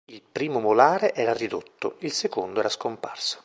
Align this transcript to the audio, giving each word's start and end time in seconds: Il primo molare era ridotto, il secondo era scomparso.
Il 0.11 0.23
primo 0.23 0.59
molare 0.59 1.13
era 1.13 1.31
ridotto, 1.31 1.97
il 1.99 2.11
secondo 2.11 2.59
era 2.59 2.69
scomparso. 2.69 3.37